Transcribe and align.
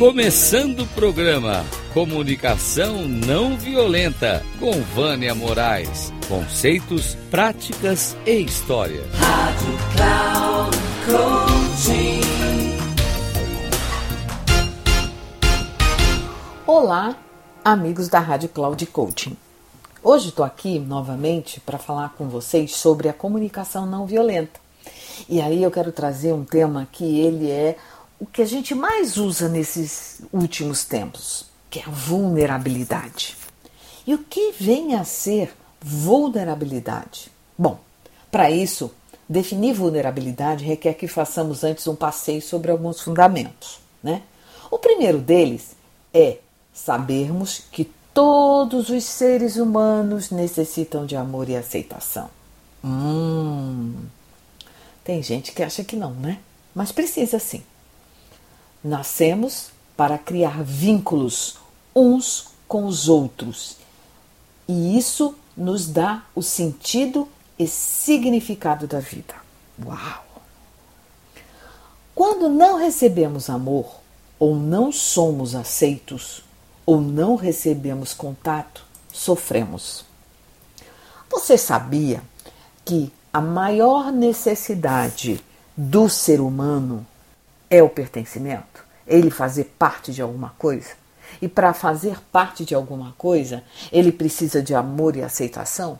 Começando 0.00 0.80
o 0.80 0.86
programa 0.86 1.62
Comunicação 1.92 3.06
Não 3.06 3.58
Violenta 3.58 4.42
com 4.58 4.72
Vânia 4.80 5.34
Moraes. 5.34 6.10
Conceitos, 6.26 7.16
práticas 7.30 8.16
e 8.24 8.40
história. 8.40 9.02
Rádio 9.12 9.78
Cloud 9.94 10.76
Coaching. 11.04 12.20
Olá, 16.66 17.14
amigos 17.62 18.08
da 18.08 18.20
Rádio 18.20 18.48
Cloud 18.48 18.86
Coaching. 18.86 19.36
Hoje 20.02 20.30
estou 20.30 20.46
aqui 20.46 20.78
novamente 20.78 21.60
para 21.60 21.76
falar 21.76 22.14
com 22.16 22.26
vocês 22.26 22.74
sobre 22.74 23.10
a 23.10 23.12
comunicação 23.12 23.84
não 23.84 24.06
violenta. 24.06 24.58
E 25.28 25.42
aí 25.42 25.62
eu 25.62 25.70
quero 25.70 25.92
trazer 25.92 26.32
um 26.32 26.42
tema 26.42 26.88
que 26.90 27.20
ele 27.20 27.50
é 27.50 27.76
o 28.20 28.26
que 28.26 28.42
a 28.42 28.46
gente 28.46 28.74
mais 28.74 29.16
usa 29.16 29.48
nesses 29.48 30.20
últimos 30.30 30.84
tempos, 30.84 31.46
que 31.70 31.80
é 31.80 31.84
a 31.84 31.90
vulnerabilidade. 31.90 33.34
E 34.06 34.14
o 34.14 34.18
que 34.18 34.52
vem 34.52 34.94
a 34.94 35.04
ser 35.04 35.54
vulnerabilidade? 35.80 37.32
Bom, 37.56 37.80
para 38.30 38.50
isso, 38.50 38.92
definir 39.26 39.72
vulnerabilidade 39.72 40.64
requer 40.64 40.94
que 40.94 41.08
façamos 41.08 41.64
antes 41.64 41.86
um 41.88 41.96
passeio 41.96 42.42
sobre 42.42 42.70
alguns 42.70 43.00
fundamentos. 43.00 43.80
Né? 44.02 44.22
O 44.70 44.78
primeiro 44.78 45.18
deles 45.18 45.74
é 46.12 46.38
sabermos 46.74 47.62
que 47.72 47.90
todos 48.12 48.90
os 48.90 49.04
seres 49.04 49.56
humanos 49.56 50.30
necessitam 50.30 51.06
de 51.06 51.16
amor 51.16 51.48
e 51.48 51.56
aceitação. 51.56 52.28
Hum, 52.84 53.94
tem 55.02 55.22
gente 55.22 55.52
que 55.52 55.62
acha 55.62 55.82
que 55.84 55.96
não, 55.96 56.12
né? 56.12 56.38
Mas 56.74 56.92
precisa 56.92 57.38
sim. 57.38 57.62
Nascemos 58.82 59.70
para 59.96 60.18
criar 60.18 60.62
vínculos 60.62 61.58
uns 61.94 62.48
com 62.66 62.86
os 62.86 63.08
outros. 63.08 63.76
E 64.66 64.96
isso 64.96 65.34
nos 65.56 65.86
dá 65.86 66.24
o 66.34 66.42
sentido 66.42 67.28
e 67.58 67.66
significado 67.66 68.86
da 68.86 69.00
vida. 69.00 69.34
Uau! 69.84 70.24
Quando 72.14 72.48
não 72.48 72.78
recebemos 72.78 73.50
amor, 73.50 74.00
ou 74.38 74.54
não 74.54 74.90
somos 74.90 75.54
aceitos, 75.54 76.42
ou 76.86 77.00
não 77.00 77.36
recebemos 77.36 78.14
contato, 78.14 78.84
sofremos. 79.12 80.04
Você 81.30 81.58
sabia 81.58 82.22
que 82.84 83.12
a 83.32 83.40
maior 83.40 84.10
necessidade 84.10 85.44
do 85.76 86.08
ser 86.08 86.40
humano 86.40 87.06
é 87.70 87.82
o 87.82 87.88
pertencimento, 87.88 88.84
ele 89.06 89.30
fazer 89.30 89.72
parte 89.78 90.12
de 90.12 90.20
alguma 90.20 90.50
coisa. 90.58 90.90
E 91.40 91.46
para 91.46 91.72
fazer 91.72 92.18
parte 92.32 92.64
de 92.64 92.74
alguma 92.74 93.14
coisa, 93.16 93.62
ele 93.92 94.10
precisa 94.10 94.60
de 94.60 94.74
amor 94.74 95.16
e 95.16 95.22
aceitação? 95.22 95.98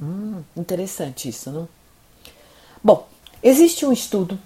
Hum, 0.00 0.42
interessante 0.56 1.28
isso, 1.28 1.50
não? 1.50 1.68
Bom, 2.82 3.06
existe 3.42 3.86
um 3.86 3.92
estudo 3.92 4.38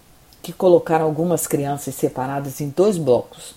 que 0.42 0.52
colocaram 0.52 1.06
algumas 1.06 1.46
crianças 1.46 1.94
separadas 1.94 2.60
em 2.60 2.68
dois 2.68 2.96
blocos. 2.98 3.54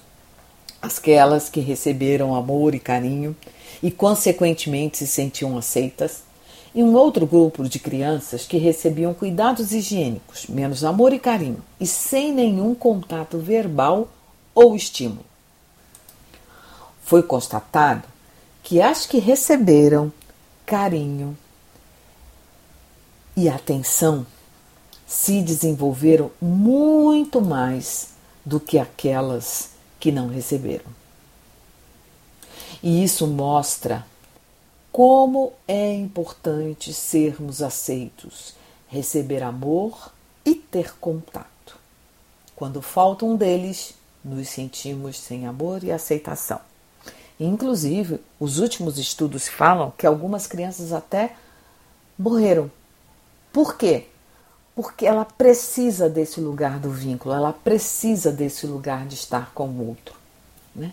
Aquelas 0.82 1.50
que 1.50 1.60
receberam 1.60 2.36
amor 2.36 2.74
e 2.74 2.80
carinho 2.80 3.36
e, 3.82 3.92
consequentemente, 3.92 4.98
se 4.98 5.08
sentiam 5.08 5.58
aceitas, 5.58 6.24
e 6.74 6.82
um 6.84 6.96
outro 6.96 7.28
grupo 7.28 7.68
de 7.68 7.78
crianças 7.80 8.46
que 8.46 8.58
recebiam 8.58 9.14
cuidados 9.14 9.72
higiênicos, 9.72 10.48
menos 10.48 10.84
amor 10.84 11.14
e 11.14 11.20
carinho, 11.20 11.64
e 11.80 11.86
sem 11.86 12.34
nenhum 12.34 12.74
contato 12.74 13.38
verbal 13.38 14.08
ou 14.56 14.76
estímulo. 14.76 15.26
Foi 17.04 17.22
constatado 17.22 18.08
que 18.64 18.82
as 18.82 19.06
que 19.06 19.20
receberam 19.20 20.12
carinho 20.66 21.38
e 23.36 23.50
atenção 23.50 24.26
se 25.06 25.42
desenvolveram 25.42 26.32
muito 26.42 27.40
mais 27.42 28.10
do 28.46 28.60
que 28.60 28.80
aquelas 28.80 29.70
que 30.00 30.12
não 30.12 30.28
receberam. 30.28 30.86
E 32.82 33.04
isso 33.04 33.28
mostra 33.28 34.06
como 34.94 35.54
é 35.68 35.92
importante 35.92 36.94
sermos 36.94 37.64
aceitos, 37.64 38.54
receber 38.88 39.42
amor 39.42 40.14
e 40.46 40.54
ter 40.54 40.96
contato. 41.00 41.80
Quando 42.56 42.80
falta 42.80 43.26
um 43.26 43.36
deles, 43.36 43.96
nos 44.24 44.50
sentimos 44.50 45.20
sem 45.20 45.48
amor 45.48 45.84
e 45.84 45.92
aceitação. 45.92 46.62
Inclusive, 47.40 48.22
os 48.40 48.60
últimos 48.60 49.00
estudos 49.00 49.48
falam 49.48 49.92
que 49.98 50.06
algumas 50.06 50.46
crianças 50.46 50.94
até 50.94 51.36
morreram. 52.18 52.70
Por 53.52 53.76
quê? 53.76 54.06
Porque 54.76 55.08
ela 55.08 55.26
precisa 55.26 56.08
desse 56.08 56.40
lugar 56.40 56.78
do 56.78 56.92
vínculo, 56.92 57.34
ela 57.34 57.52
precisa 57.52 58.32
desse 58.32 58.68
lugar 58.68 59.08
de 59.08 59.16
estar 59.16 59.52
com 59.56 59.70
o 59.70 59.88
outro. 59.88 60.14
Né? 60.76 60.92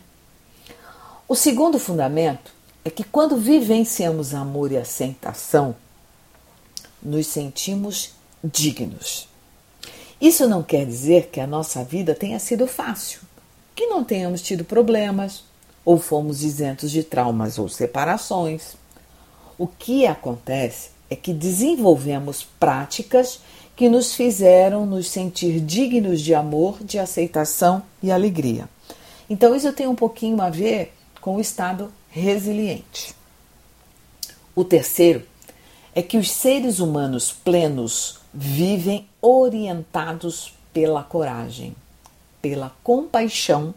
O 1.28 1.34
segundo 1.34 1.78
fundamento 1.78 2.59
é 2.84 2.90
que 2.90 3.04
quando 3.04 3.36
vivenciamos 3.36 4.34
amor 4.34 4.72
e 4.72 4.76
aceitação, 4.76 5.76
nos 7.02 7.26
sentimos 7.26 8.12
dignos. 8.42 9.28
Isso 10.20 10.46
não 10.48 10.62
quer 10.62 10.84
dizer 10.86 11.28
que 11.32 11.40
a 11.40 11.46
nossa 11.46 11.82
vida 11.82 12.14
tenha 12.14 12.38
sido 12.38 12.66
fácil, 12.66 13.20
que 13.74 13.86
não 13.86 14.04
tenhamos 14.04 14.42
tido 14.42 14.64
problemas, 14.64 15.44
ou 15.84 15.98
fomos 15.98 16.42
isentos 16.42 16.90
de 16.90 17.02
traumas 17.02 17.58
ou 17.58 17.68
separações. 17.68 18.76
O 19.56 19.66
que 19.66 20.06
acontece 20.06 20.90
é 21.08 21.16
que 21.16 21.32
desenvolvemos 21.32 22.46
práticas 22.58 23.40
que 23.74 23.88
nos 23.88 24.14
fizeram 24.14 24.84
nos 24.84 25.08
sentir 25.08 25.58
dignos 25.58 26.20
de 26.20 26.34
amor, 26.34 26.84
de 26.84 26.98
aceitação 26.98 27.82
e 28.02 28.12
alegria. 28.12 28.68
Então, 29.28 29.54
isso 29.54 29.72
tem 29.72 29.86
um 29.86 29.94
pouquinho 29.94 30.40
a 30.42 30.50
ver 30.50 30.92
com 31.20 31.36
o 31.36 31.40
estado 31.40 31.90
resiliente. 32.10 33.14
O 34.54 34.64
terceiro 34.64 35.22
é 35.94 36.02
que 36.02 36.18
os 36.18 36.30
seres 36.30 36.78
humanos 36.78 37.32
plenos 37.32 38.18
vivem 38.32 39.08
orientados 39.20 40.54
pela 40.72 41.02
coragem, 41.02 41.74
pela 42.40 42.74
compaixão 42.82 43.74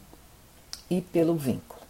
e 0.90 1.02
pelo 1.02 1.36
vínculo. 1.36 1.82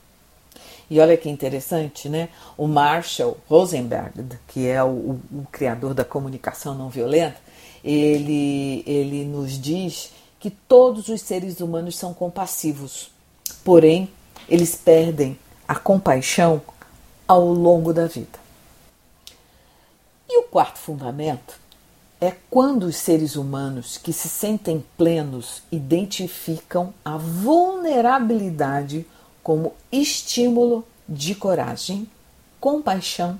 E 0.89 0.99
olha 0.99 1.17
que 1.17 1.29
interessante, 1.29 2.07
né? 2.07 2.29
O 2.57 2.67
Marshall 2.67 3.37
Rosenberg, 3.49 4.37
que 4.47 4.67
é 4.67 4.83
o, 4.83 4.87
o, 4.87 5.21
o 5.31 5.47
criador 5.51 5.93
da 5.93 6.05
comunicação 6.05 6.75
não 6.75 6.89
violenta, 6.89 7.37
ele, 7.83 8.83
ele 8.85 9.25
nos 9.25 9.59
diz 9.59 10.11
que 10.39 10.49
todos 10.49 11.07
os 11.07 11.21
seres 11.21 11.59
humanos 11.59 11.97
são 11.97 12.13
compassivos, 12.13 13.09
porém 13.63 14.09
eles 14.47 14.75
perdem 14.75 15.37
a 15.67 15.75
compaixão 15.75 16.61
ao 17.27 17.47
longo 17.51 17.93
da 17.93 18.07
vida. 18.07 18.39
E 20.29 20.39
o 20.39 20.43
quarto 20.43 20.79
fundamento 20.79 21.59
é 22.19 22.33
quando 22.49 22.83
os 22.83 22.95
seres 22.95 23.35
humanos 23.35 23.97
que 23.97 24.13
se 24.13 24.29
sentem 24.29 24.83
plenos 24.97 25.61
identificam 25.71 26.93
a 27.03 27.17
vulnerabilidade 27.17 29.05
como 29.43 29.73
estímulo 29.91 30.85
de 31.07 31.35
coragem, 31.35 32.07
compaixão 32.59 33.39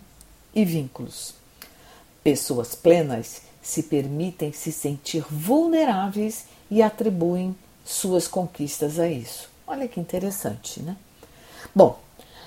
e 0.54 0.66
vínculos. 0.66 1.34
Pessoas 2.24 2.76
plenas 2.76 3.42
se 3.62 3.84
permitem 3.84 4.52
se 4.52 4.72
sentir 4.72 5.26
vulneráveis 5.30 6.46
e 6.70 6.82
atribuem 6.82 7.56
suas 7.86 8.28
conquistas 8.28 9.00
a 9.00 9.08
isso. 9.08 9.50
Olha 9.66 9.88
que 9.88 10.00
interessante, 10.00 10.82
né? 10.82 10.98
Bom, 11.74 12.00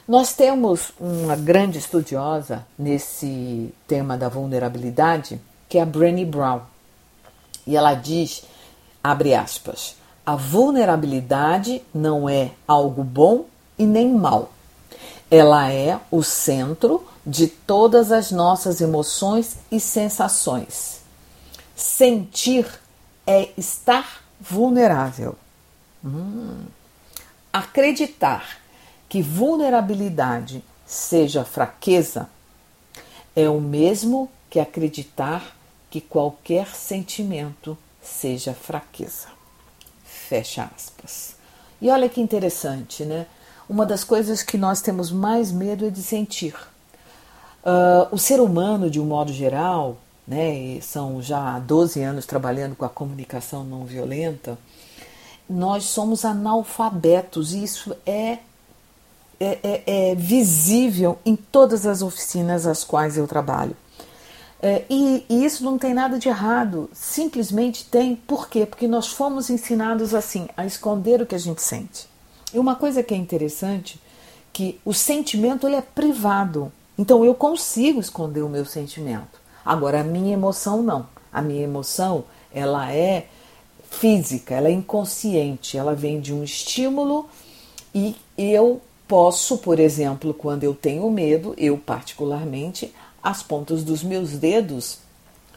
nós 0.06 0.35
temos 0.35 0.93
uma 1.00 1.35
grande 1.35 1.79
estudiosa 1.79 2.64
nesse 2.79 3.75
tema 3.88 4.17
da 4.17 4.29
vulnerabilidade, 4.29 5.41
que 5.69 5.79
é 5.79 5.82
a 5.82 5.87
Brené 5.87 6.25
Brown. 6.25 6.61
E 7.67 7.76
ela 7.76 7.94
diz, 7.94 8.44
abre 9.03 9.35
aspas, 9.35 9.97
a 10.25 10.37
vulnerabilidade 10.37 11.82
não 11.93 12.29
é 12.29 12.53
algo 12.69 13.03
bom 13.03 13.47
e 13.76 13.85
nem 13.85 14.12
mal. 14.12 14.53
Ela 15.29 15.73
é 15.73 15.99
o 16.09 16.23
centro 16.23 17.05
de 17.26 17.49
todas 17.49 18.12
as 18.12 18.31
nossas 18.31 18.81
emoções 18.81 19.56
e 19.73 19.81
sensações. 19.81 21.00
Sentir 21.75 22.67
é 23.26 23.50
estar 23.56 24.23
vulnerável. 24.41 25.35
Hum. 26.05 26.64
Acreditar 27.52 28.59
que 29.16 29.22
vulnerabilidade 29.22 30.62
seja 30.84 31.42
fraqueza 31.42 32.28
é 33.34 33.48
o 33.48 33.58
mesmo 33.58 34.28
que 34.50 34.60
acreditar 34.60 35.56
que 35.88 36.02
qualquer 36.02 36.66
sentimento 36.66 37.78
seja 38.02 38.52
fraqueza. 38.52 39.28
Fecha 40.04 40.68
aspas. 40.76 41.34
E 41.80 41.88
olha 41.88 42.10
que 42.10 42.20
interessante, 42.20 43.06
né? 43.06 43.24
Uma 43.66 43.86
das 43.86 44.04
coisas 44.04 44.42
que 44.42 44.58
nós 44.58 44.82
temos 44.82 45.10
mais 45.10 45.50
medo 45.50 45.86
é 45.86 45.90
de 45.90 46.02
sentir. 46.02 46.54
Uh, 47.64 48.12
o 48.12 48.18
ser 48.18 48.38
humano, 48.38 48.90
de 48.90 49.00
um 49.00 49.06
modo 49.06 49.32
geral, 49.32 49.96
né, 50.28 50.78
são 50.82 51.22
já 51.22 51.58
12 51.58 52.02
anos 52.02 52.26
trabalhando 52.26 52.76
com 52.76 52.84
a 52.84 52.90
comunicação 52.90 53.64
não 53.64 53.86
violenta, 53.86 54.58
nós 55.48 55.84
somos 55.84 56.22
analfabetos 56.22 57.54
e 57.54 57.64
isso 57.64 57.96
é, 58.04 58.40
é, 59.38 59.59
é, 59.62 60.11
é 60.11 60.15
visível 60.15 61.19
em 61.25 61.37
todas 61.37 61.87
as 61.87 62.03
oficinas 62.03 62.67
às 62.67 62.85
quais 62.85 63.17
eu 63.17 63.27
trabalho. 63.27 63.77
É, 64.61 64.85
e, 64.88 65.25
e, 65.29 65.44
isso 65.44 65.62
não 65.62 65.77
tem 65.77 65.93
nada 65.93 66.19
de 66.19 66.29
errado, 66.29 66.88
simplesmente 66.93 67.85
tem. 67.85 68.17
Por 68.17 68.49
quê? 68.49 68.65
Porque 68.65 68.88
nós 68.88 69.09
fomos 69.09 69.50
ensinados 69.50 70.15
assim, 70.15 70.49
a 70.56 70.65
esconder 70.65 71.21
o 71.21 71.27
que 71.27 71.35
a 71.35 71.38
gente 71.38 71.62
sente. 71.62 72.09
E 72.53 72.59
uma 72.59 72.75
coisa 72.75 73.03
que 73.03 73.12
é 73.12 73.17
interessante, 73.17 74.00
que 74.53 74.81
o 74.85 74.94
sentimento 74.94 75.67
ele 75.67 75.77
é 75.77 75.83
privado. 75.83 76.73
Então 76.97 77.25
eu 77.25 77.35
consigo 77.35 78.00
esconder 78.00 78.43
o 78.43 78.49
meu 78.49 78.65
sentimento. 78.65 79.41
Agora 79.65 80.00
a 80.00 80.05
minha 80.05 80.33
emoção 80.33 80.83
não. 80.83 81.06
A 81.31 81.43
minha 81.43 81.62
emoção, 81.62 82.25
ela 82.50 82.91
é 82.91 83.27
física, 83.91 84.55
ela 84.55 84.69
é 84.69 84.73
inconsciente, 84.73 85.77
ela 85.77 85.94
vem 85.94 86.21
de 86.21 86.33
um 86.33 86.43
estímulo 86.43 87.29
e 87.94 88.17
eu 88.37 88.81
posso, 89.06 89.58
por 89.58 89.79
exemplo, 89.79 90.35
quando 90.35 90.64
eu 90.64 90.75
tenho 90.75 91.11
medo, 91.11 91.55
eu 91.56 91.79
particularmente, 91.79 92.94
as 93.23 93.43
pontas 93.43 93.82
dos 93.82 94.03
meus 94.03 94.32
dedos 94.32 94.99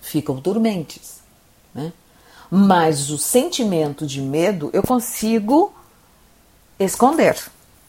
ficam 0.01 0.35
dormentes. 0.35 1.19
Né? 1.73 1.91
Mas 2.49 3.09
o 3.09 3.17
sentimento 3.17 4.05
de 4.05 4.21
medo 4.21 4.69
eu 4.73 4.83
consigo 4.83 5.73
esconder, 6.79 7.37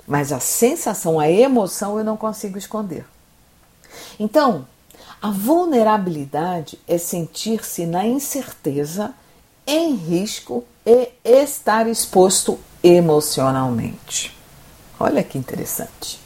mas 0.07 0.33
a 0.33 0.41
sensação, 0.41 1.21
a 1.21 1.31
emoção 1.31 1.99
eu 1.99 2.05
não 2.05 2.17
consigo 2.17 2.59
esconder. 2.59 3.06
Então, 4.19 4.67
a 5.23 5.31
vulnerabilidade 5.31 6.79
é 6.89 6.97
sentir-se 6.99 7.87
na 7.87 8.06
incerteza, 8.06 9.15
em 9.67 9.95
risco 9.95 10.65
e 10.85 11.11
estar 11.25 11.87
exposto 11.87 12.59
emocionalmente. 12.83 14.40
Olha 15.02 15.25
que 15.25 15.38
interessante. 15.38 16.20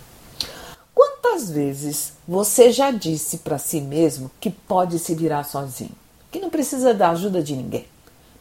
Quantas 0.93 1.49
vezes 1.49 2.15
você 2.27 2.73
já 2.73 2.91
disse 2.91 3.39
para 3.39 3.57
si 3.57 3.81
mesmo 3.81 4.29
que 4.41 4.51
pode 4.51 4.99
se 4.99 5.15
virar 5.15 5.45
sozinho, 5.45 5.93
que 6.29 6.41
não 6.41 6.51
precisa 6.51 6.93
da 6.93 7.11
ajuda 7.11 7.41
de 7.41 7.55
ninguém? 7.55 7.87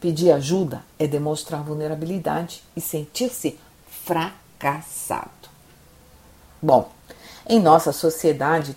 Pedir 0.02 0.32
ajuda 0.32 0.84
é 0.98 1.06
demonstrar 1.06 1.62
vulnerabilidade 1.62 2.64
e 2.76 2.82
sentir-se 2.82 3.60
fracassado. 4.06 5.30
Bom, 6.60 6.90
em 7.48 7.60
nossa 7.60 7.92
sociedade 7.92 8.76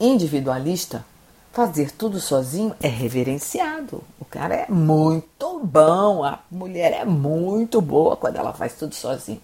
individualista, 0.00 1.04
fazer 1.52 1.90
tudo 1.90 2.18
sozinho 2.18 2.74
é 2.80 2.88
reverenciado. 2.88 4.02
O 4.18 4.24
cara 4.24 4.54
é 4.54 4.66
muito 4.70 5.60
bom, 5.62 6.24
a 6.24 6.40
mulher 6.50 6.94
é 6.94 7.04
muito 7.04 7.82
boa 7.82 8.16
quando 8.16 8.36
ela 8.36 8.54
faz 8.54 8.72
tudo 8.72 8.94
sozinho. 8.94 9.42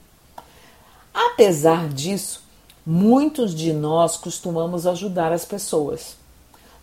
Apesar 1.33 1.89
disso, 1.89 2.43
Muitos 2.85 3.55
de 3.55 3.73
nós 3.73 4.17
costumamos 4.17 4.89
ajudar 4.89 5.31
as 5.31 5.45
pessoas, 5.45 6.17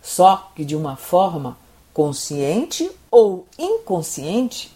só 0.02 0.50
que 0.56 0.64
de 0.64 0.74
uma 0.74 0.96
forma 0.96 1.58
consciente 1.92 2.90
ou 3.10 3.46
inconsciente, 3.58 4.74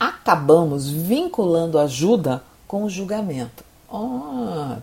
acabamos 0.00 0.88
vinculando 0.88 1.78
ajuda 1.78 2.42
com 2.66 2.84
o 2.84 2.90
julgamento. 2.90 3.62
Oh, 3.86 4.76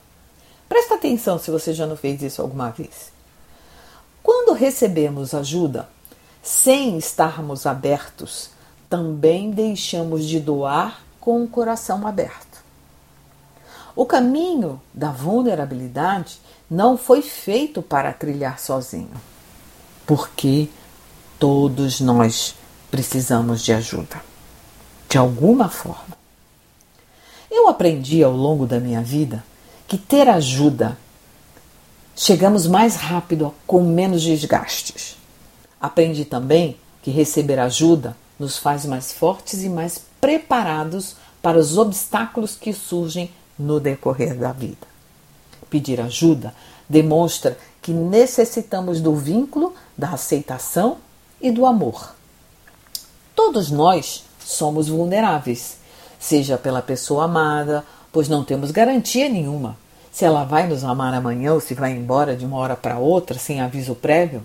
presta 0.69 0.93
atenção 0.93 1.39
se 1.39 1.49
você 1.49 1.73
já 1.73 1.87
não 1.87 1.97
fez 1.97 2.21
isso 2.21 2.39
alguma 2.39 2.69
vez. 2.69 3.11
Quando 4.21 4.53
recebemos 4.53 5.33
ajuda, 5.33 5.89
sem 6.43 6.99
estarmos 6.99 7.65
abertos, 7.65 8.51
também 8.87 9.49
deixamos 9.49 10.27
de 10.27 10.39
doar 10.39 11.01
com 11.19 11.43
o 11.43 11.47
coração 11.47 12.05
aberto. 12.05 12.50
O 13.95 14.05
caminho 14.05 14.81
da 14.93 15.11
vulnerabilidade 15.11 16.39
não 16.69 16.97
foi 16.97 17.21
feito 17.21 17.81
para 17.81 18.13
trilhar 18.13 18.59
sozinho, 18.59 19.11
porque 20.05 20.69
todos 21.37 21.99
nós 21.99 22.55
precisamos 22.89 23.61
de 23.61 23.73
ajuda, 23.73 24.21
de 25.09 25.17
alguma 25.17 25.69
forma. 25.69 26.17
Eu 27.49 27.67
aprendi 27.67 28.23
ao 28.23 28.31
longo 28.31 28.65
da 28.65 28.79
minha 28.79 29.01
vida 29.01 29.43
que 29.87 29.97
ter 29.97 30.29
ajuda 30.29 30.97
chegamos 32.15 32.67
mais 32.67 32.95
rápido 32.95 33.53
com 33.65 33.83
menos 33.83 34.21
desgastes. 34.21 35.17
Aprendi 35.79 36.23
também 36.23 36.77
que 37.01 37.11
receber 37.11 37.59
ajuda 37.59 38.15
nos 38.39 38.57
faz 38.57 38.85
mais 38.85 39.11
fortes 39.11 39.63
e 39.63 39.69
mais 39.69 40.01
preparados 40.19 41.15
para 41.41 41.57
os 41.57 41.77
obstáculos 41.77 42.55
que 42.55 42.71
surgem 42.71 43.31
no 43.57 43.79
decorrer 43.79 44.35
da 44.35 44.51
vida. 44.51 44.87
Pedir 45.69 46.01
ajuda 46.01 46.53
demonstra 46.89 47.57
que 47.81 47.91
necessitamos 47.91 49.01
do 49.01 49.15
vínculo, 49.15 49.73
da 49.97 50.09
aceitação 50.09 50.97
e 51.41 51.49
do 51.49 51.65
amor. 51.65 52.13
Todos 53.35 53.71
nós 53.71 54.25
somos 54.39 54.89
vulneráveis, 54.89 55.77
seja 56.19 56.57
pela 56.57 56.81
pessoa 56.81 57.23
amada, 57.23 57.83
pois 58.11 58.27
não 58.27 58.43
temos 58.43 58.71
garantia 58.71 59.29
nenhuma 59.29 59.77
se 60.11 60.25
ela 60.25 60.43
vai 60.43 60.67
nos 60.67 60.83
amar 60.83 61.13
amanhã 61.13 61.53
ou 61.53 61.61
se 61.61 61.73
vai 61.73 61.91
embora 61.91 62.35
de 62.35 62.45
uma 62.45 62.57
hora 62.57 62.75
para 62.75 62.99
outra 62.99 63.39
sem 63.39 63.61
aviso 63.61 63.95
prévio. 63.95 64.43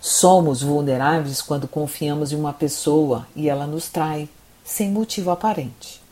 Somos 0.00 0.62
vulneráveis 0.62 1.40
quando 1.40 1.66
confiamos 1.66 2.30
em 2.30 2.36
uma 2.36 2.52
pessoa 2.52 3.26
e 3.34 3.48
ela 3.48 3.66
nos 3.66 3.88
trai, 3.88 4.28
sem 4.62 4.90
motivo 4.90 5.30
aparente. 5.30 6.02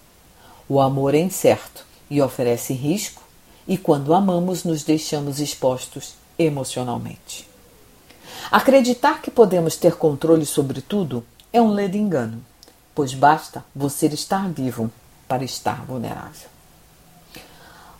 O 0.67 0.81
amor 0.81 1.15
é 1.15 1.19
incerto 1.19 1.85
e 2.13 2.21
oferece 2.21 2.75
risco, 2.75 3.23
e 3.67 3.79
quando 3.79 4.13
amamos, 4.13 4.65
nos 4.65 4.85
deixamos 4.85 5.41
expostos 5.41 6.13
emocionalmente. 6.39 7.49
Acreditar 8.51 9.23
que 9.23 9.31
podemos 9.31 9.77
ter 9.77 9.97
controle 9.97 10.45
sobre 10.45 10.83
tudo 10.83 11.25
é 11.51 11.63
um 11.63 11.71
ledo 11.71 11.97
engano, 11.97 12.45
pois 12.95 13.15
basta 13.15 13.65
você 13.75 14.09
estar 14.09 14.47
vivo 14.51 14.93
para 15.27 15.43
estar 15.43 15.87
vulnerável. 15.87 16.51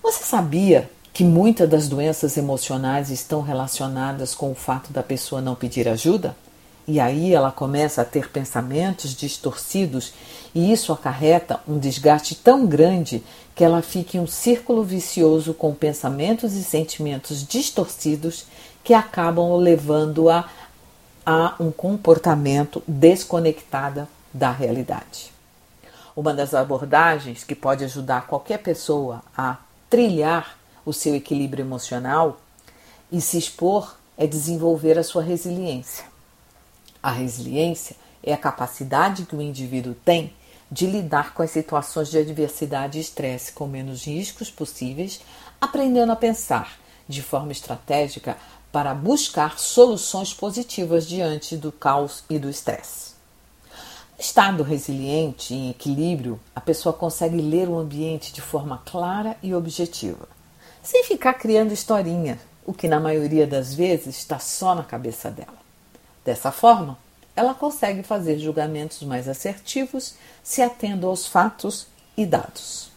Você 0.03 0.25
sabia 0.25 0.91
que 1.11 1.25
muitas 1.25 1.67
das 1.67 1.89
doenças 1.89 2.37
emocionais 2.37 3.09
estão 3.09 3.41
relacionadas 3.41 4.35
com 4.35 4.53
o 4.53 4.55
fato 4.55 4.93
da 4.93 5.03
pessoa 5.03 5.41
não 5.41 5.55
pedir 5.55 5.89
ajuda? 5.89 6.37
E 6.87 6.99
aí 6.99 7.33
ela 7.33 7.53
começa 7.53 8.03
a 8.03 8.05
ter 8.05 8.29
pensamentos 8.29 9.15
distorcidos 9.15 10.13
e 10.55 10.73
isso 10.73 10.93
acarreta 10.93 11.61
um 11.67 11.79
desgaste 11.79 12.35
tão 12.35 12.67
grande 12.67 13.23
que 13.55 13.63
ela 13.63 13.83
fica 13.83 14.17
em 14.17 14.21
um 14.21 14.27
círculo 14.27 14.83
vicioso 14.83 15.55
com 15.55 15.73
pensamentos 15.75 16.55
e 16.55 16.65
sentimentos 16.65 17.47
distorcidos 17.47 18.47
que 18.83 18.95
acabam 18.95 19.57
levando-a 19.57 20.49
a 21.25 21.55
um 21.61 21.71
comportamento 21.71 22.83
desconectado 22.87 24.09
da 24.35 24.51
realidade. 24.51 25.33
Uma 26.17 26.35
das 26.35 26.53
abordagens 26.53 27.45
que 27.45 27.55
pode 27.55 27.85
ajudar 27.85 28.27
qualquer 28.27 28.59
pessoa 28.59 29.23
a 29.37 29.57
trilhar 29.89 30.59
o 30.85 30.93
seu 30.93 31.15
equilíbrio 31.15 31.63
emocional 31.63 32.41
e 33.11 33.21
se 33.21 33.39
expor 33.39 33.95
é 34.19 34.27
desenvolver 34.27 34.99
a 34.99 35.05
sua 35.05 35.23
resiliência. 35.23 36.12
A 37.03 37.11
resiliência 37.11 37.97
é 38.23 38.33
a 38.33 38.39
capacidade 38.39 39.27
que 39.27 39.35
o 39.35 39.43
indivíduo 39.43 39.95
tem 40.05 40.33
de 40.71 40.87
lidar 40.87 41.35
com 41.35 41.43
as 41.43 41.51
situações 41.51 42.09
de 42.09 42.19
adversidade 42.19 42.97
e 42.97 43.01
estresse 43.01 43.53
com 43.53 43.67
menos 43.67 44.05
riscos 44.05 44.51
possíveis, 44.51 45.21
aprendendo 45.61 46.13
a 46.13 46.17
pensar 46.17 46.79
de 47.09 47.21
forma 47.21 47.53
estratégica 47.53 48.37
para 48.71 48.95
buscar 48.95 49.59
soluções 49.59 50.33
positivas 50.33 51.07
diante 51.07 51.57
do 51.57 51.73
caos 51.73 52.25
e 52.31 52.39
do 52.39 52.49
estresse. 52.49 53.13
Estado 54.19 54.63
resiliente, 54.63 55.53
em 55.53 55.71
equilíbrio, 55.71 56.39
a 56.55 56.61
pessoa 56.61 56.93
consegue 56.93 57.37
ler 57.37 57.69
o 57.69 57.77
ambiente 57.77 58.33
de 58.33 58.41
forma 58.41 58.81
clara 58.87 59.37
e 59.43 59.55
objetiva, 59.55 60.29
sem 60.83 61.03
ficar 61.03 61.35
criando 61.35 61.73
historinha, 61.73 62.39
o 62.65 62.73
que 62.73 62.87
na 62.87 63.01
maioria 63.01 63.47
das 63.47 63.75
vezes 63.75 64.17
está 64.17 64.39
só 64.39 64.75
na 64.75 64.85
cabeça 64.85 65.31
dela. 65.31 65.62
Dessa 66.25 66.53
forma, 66.53 66.97
ela 67.35 67.55
consegue 67.55 68.03
fazer 68.03 68.39
julgamentos 68.39 69.03
mais 69.03 69.29
assertivos, 69.29 70.15
se 70.43 70.63
atendo 70.63 71.07
aos 71.07 71.27
fatos 71.27 71.87
e 72.17 72.27
dados. 72.27 72.91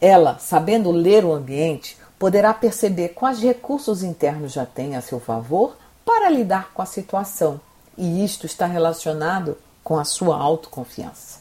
Ela, 0.00 0.38
sabendo 0.38 0.90
ler 0.90 1.24
o 1.24 1.32
ambiente, 1.32 1.98
poderá 2.18 2.54
perceber 2.54 3.10
quais 3.10 3.40
recursos 3.40 4.02
internos 4.02 4.52
já 4.52 4.64
tem 4.64 4.96
a 4.96 5.02
seu 5.02 5.20
favor 5.20 5.76
para 6.04 6.30
lidar 6.30 6.72
com 6.72 6.82
a 6.82 6.86
situação, 6.86 7.60
e 7.96 8.24
isto 8.24 8.46
está 8.46 8.66
relacionado 8.66 9.58
com 9.84 9.98
a 9.98 10.04
sua 10.04 10.38
autoconfiança. 10.38 11.40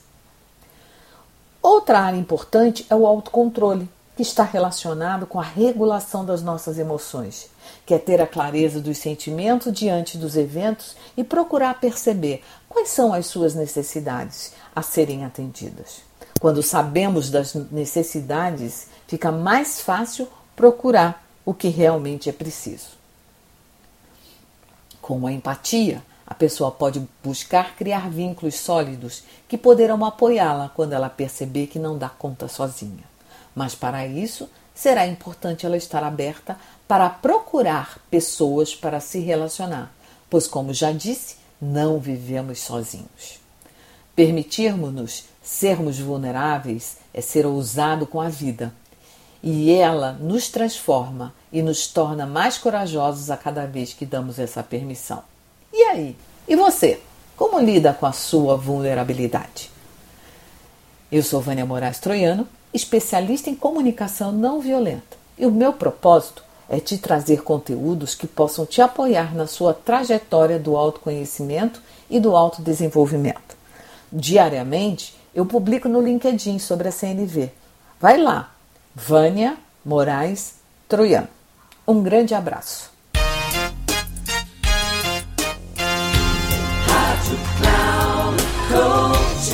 Outra 1.62 2.00
área 2.00 2.18
importante 2.18 2.86
é 2.90 2.96
o 2.96 3.06
autocontrole, 3.06 3.90
que 4.20 4.24
está 4.24 4.44
relacionado 4.44 5.26
com 5.26 5.40
a 5.40 5.44
regulação 5.44 6.26
das 6.26 6.42
nossas 6.42 6.78
emoções, 6.78 7.50
que 7.86 7.94
é 7.94 7.98
ter 7.98 8.20
a 8.20 8.28
clareza 8.28 8.82
dos 8.82 8.98
sentimentos 8.98 9.72
diante 9.72 10.18
dos 10.18 10.36
eventos 10.36 10.98
e 11.16 11.24
procurar 11.24 11.80
perceber 11.80 12.44
quais 12.68 12.90
são 12.90 13.14
as 13.14 13.28
suas 13.28 13.56
necessidades 13.56 14.52
a 14.76 14.82
serem 14.82 15.24
atendidas. 15.24 16.02
Quando 16.38 16.62
sabemos 16.62 17.30
das 17.30 17.54
necessidades, 17.72 18.88
fica 19.08 19.32
mais 19.32 19.80
fácil 19.80 20.28
procurar 20.54 21.26
o 21.46 21.54
que 21.54 21.70
realmente 21.70 22.28
é 22.28 22.34
preciso. 22.34 22.90
Com 25.02 25.26
a 25.28 25.32
empatia, 25.32 26.04
a 26.28 26.34
pessoa 26.34 26.72
pode 26.72 27.08
buscar 27.24 27.78
criar 27.78 28.10
vínculos 28.10 28.56
sólidos 28.56 29.24
que 29.48 29.58
poderão 29.58 30.04
apoiá-la 30.04 30.68
quando 30.76 30.92
ela 30.92 31.10
perceber 31.10 31.68
que 31.68 31.80
não 31.80 31.98
dá 31.98 32.10
conta 32.10 32.50
sozinha. 32.50 33.09
Mas 33.56 33.76
para 33.76 34.06
isso, 34.06 34.50
será 34.74 35.06
importante 35.08 35.66
ela 35.66 35.78
estar 35.78 36.04
aberta 36.04 36.58
para 36.88 37.10
procurar 37.10 38.00
pessoas 38.10 38.74
para 38.74 39.00
se 39.00 39.20
relacionar, 39.20 39.92
pois, 40.30 40.48
como 40.48 40.74
já 40.74 40.92
disse, 40.92 41.36
não 41.62 42.00
vivemos 42.00 42.60
sozinhos. 42.60 43.40
Permitirmos-nos 44.16 45.26
sermos 45.42 46.00
vulneráveis 46.00 46.98
é 47.14 47.22
ser 47.22 47.46
ousado 47.46 48.06
com 48.06 48.22
a 48.22 48.30
vida, 48.30 48.74
e 49.42 49.72
ela 49.72 50.14
nos 50.14 50.50
transforma 50.50 51.34
e 51.52 51.62
nos 51.62 51.88
torna 51.88 52.26
mais 52.26 52.58
corajosos 52.58 53.32
a 53.32 53.38
cada 53.38 53.66
vez 53.66 53.94
que 53.94 54.06
damos 54.06 54.38
essa 54.38 54.62
permissão. 54.62 55.24
E 55.72 55.84
aí? 55.84 56.16
E 56.48 56.56
você? 56.56 57.02
Como 57.38 57.60
lida 57.60 57.94
com 57.94 58.06
a 58.06 58.12
sua 58.12 58.58
vulnerabilidade? 58.58 59.72
Eu 61.12 61.24
sou 61.24 61.42
Vânia 61.42 61.66
Moraes 61.66 62.00
Troiano, 62.00 62.48
especialista 62.74 63.50
em 63.50 63.56
comunicação 63.56 64.32
não 64.32 64.60
violenta, 64.60 65.18
e 65.38 65.46
o 65.46 65.52
meu 65.52 65.74
propósito 65.74 66.44
é 66.68 66.80
te 66.80 66.98
trazer 66.98 67.42
conteúdos 67.42 68.14
que 68.14 68.28
possam 68.28 68.66
te 68.66 68.82
apoiar 68.82 69.34
na 69.34 69.48
sua 69.48 69.74
trajetória 69.74 70.60
do 70.60 70.78
autoconhecimento 70.78 71.82
e 72.10 72.20
do 72.20 72.36
autodesenvolvimento. 72.36 73.58
Diariamente, 74.12 75.16
eu 75.34 75.46
publico 75.46 75.90
no 75.90 76.02
LinkedIn 76.02 76.60
sobre 76.60 76.88
a 76.88 76.92
CNV. 76.92 77.52
Vai 78.00 78.22
lá, 78.22 78.52
Vânia 78.96 79.58
Moraes 79.84 80.56
Troiano. 80.88 81.28
Um 81.88 82.04
grande 82.04 82.36
abraço. 82.36 82.92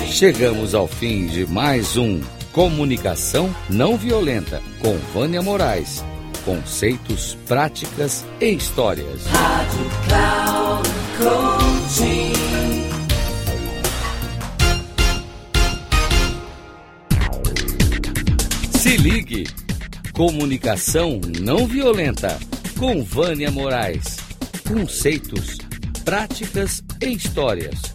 Chegamos 0.08 0.74
ao 0.74 0.88
fim 0.88 1.28
de 1.28 1.46
mais 1.46 1.98
um 1.98 2.22
Comunicação 2.56 3.54
Não 3.70 3.98
Violenta 3.98 4.64
com 4.80 4.98
Vânia 5.14 5.42
Moraes. 5.42 6.02
Conceitos, 6.46 7.38
práticas 7.46 8.26
e 8.40 8.54
histórias. 8.54 9.26
Rádio 9.26 9.90
Cloud 10.08 10.90
Coaching. 11.18 12.34
Se 18.80 18.96
ligue. 19.00 19.46
Comunicação 20.14 21.20
não 21.42 21.68
violenta 21.68 22.40
com 22.80 23.04
Vânia 23.04 23.52
Moraes. 23.52 24.16
Conceitos, 24.66 25.58
práticas 26.06 26.82
e 27.02 27.08
histórias 27.08 27.95